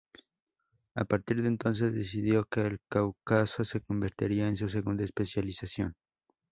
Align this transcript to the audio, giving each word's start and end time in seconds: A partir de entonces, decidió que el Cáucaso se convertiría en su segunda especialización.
A 0.95 1.05
partir 1.05 1.43
de 1.43 1.47
entonces, 1.47 1.93
decidió 1.93 2.45
que 2.45 2.61
el 2.61 2.79
Cáucaso 2.89 3.63
se 3.63 3.81
convertiría 3.81 4.47
en 4.47 4.57
su 4.57 4.67
segunda 4.67 5.03
especialización. 5.05 5.93